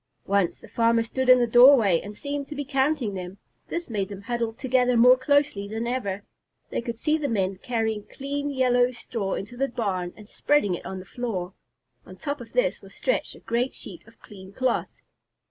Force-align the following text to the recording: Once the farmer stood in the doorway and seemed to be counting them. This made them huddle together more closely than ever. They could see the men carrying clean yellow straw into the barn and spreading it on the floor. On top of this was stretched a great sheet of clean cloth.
Once 0.25 0.57
the 0.59 0.67
farmer 0.67 1.03
stood 1.03 1.29
in 1.29 1.37
the 1.37 1.45
doorway 1.45 2.01
and 2.01 2.17
seemed 2.17 2.47
to 2.47 2.55
be 2.55 2.65
counting 2.65 3.13
them. 3.13 3.37
This 3.67 3.87
made 3.87 4.09
them 4.09 4.23
huddle 4.23 4.51
together 4.51 4.97
more 4.97 5.15
closely 5.15 5.67
than 5.67 5.85
ever. 5.85 6.23
They 6.71 6.81
could 6.81 6.97
see 6.97 7.19
the 7.19 7.27
men 7.27 7.57
carrying 7.61 8.07
clean 8.07 8.49
yellow 8.49 8.89
straw 8.89 9.35
into 9.35 9.55
the 9.55 9.67
barn 9.67 10.11
and 10.17 10.27
spreading 10.27 10.73
it 10.73 10.87
on 10.87 10.97
the 10.97 11.05
floor. 11.05 11.53
On 12.03 12.15
top 12.15 12.41
of 12.41 12.53
this 12.53 12.81
was 12.81 12.95
stretched 12.95 13.35
a 13.35 13.39
great 13.41 13.75
sheet 13.75 14.03
of 14.07 14.19
clean 14.21 14.51
cloth. 14.53 14.89